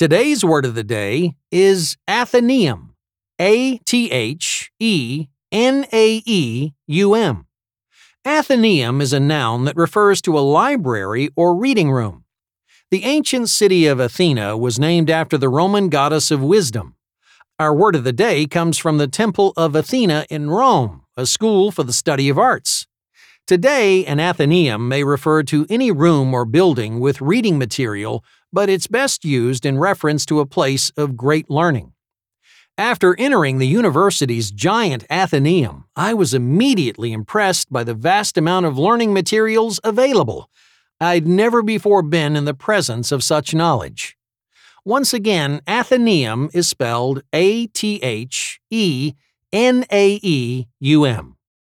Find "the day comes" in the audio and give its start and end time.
18.04-18.78